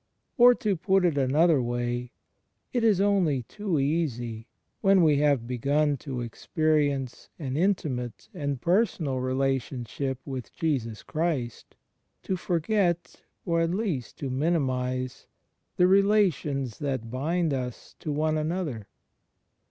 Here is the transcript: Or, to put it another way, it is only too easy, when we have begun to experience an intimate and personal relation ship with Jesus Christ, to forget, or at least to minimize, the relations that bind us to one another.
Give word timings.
Or, 0.35 0.55
to 0.55 0.75
put 0.75 1.05
it 1.05 1.15
another 1.15 1.61
way, 1.61 2.11
it 2.73 2.83
is 2.83 2.99
only 2.99 3.43
too 3.43 3.77
easy, 3.77 4.47
when 4.79 5.03
we 5.03 5.17
have 5.17 5.45
begun 5.45 5.95
to 5.97 6.21
experience 6.21 7.29
an 7.37 7.55
intimate 7.55 8.27
and 8.33 8.59
personal 8.59 9.19
relation 9.19 9.85
ship 9.85 10.17
with 10.25 10.51
Jesus 10.53 11.03
Christ, 11.03 11.75
to 12.23 12.35
forget, 12.35 13.21
or 13.45 13.61
at 13.61 13.69
least 13.75 14.17
to 14.17 14.31
minimize, 14.31 15.27
the 15.77 15.85
relations 15.85 16.79
that 16.79 17.11
bind 17.11 17.53
us 17.53 17.93
to 17.99 18.11
one 18.11 18.39
another. 18.39 18.87